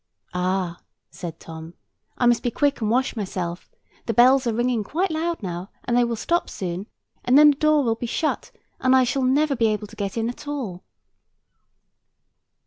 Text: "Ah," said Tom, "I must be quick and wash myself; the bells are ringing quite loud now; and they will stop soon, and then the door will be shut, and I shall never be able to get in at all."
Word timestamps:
"Ah," 0.33 0.79
said 1.11 1.39
Tom, 1.39 1.75
"I 2.17 2.25
must 2.25 2.41
be 2.41 2.49
quick 2.49 2.81
and 2.81 2.89
wash 2.89 3.15
myself; 3.15 3.69
the 4.07 4.15
bells 4.15 4.47
are 4.47 4.53
ringing 4.55 4.83
quite 4.83 5.11
loud 5.11 5.43
now; 5.43 5.69
and 5.83 5.95
they 5.95 6.03
will 6.03 6.15
stop 6.15 6.49
soon, 6.49 6.87
and 7.23 7.37
then 7.37 7.51
the 7.51 7.57
door 7.57 7.83
will 7.83 7.93
be 7.93 8.07
shut, 8.07 8.49
and 8.79 8.95
I 8.95 9.03
shall 9.03 9.21
never 9.21 9.55
be 9.55 9.67
able 9.67 9.85
to 9.85 9.95
get 9.95 10.17
in 10.17 10.27
at 10.27 10.47
all." 10.47 10.83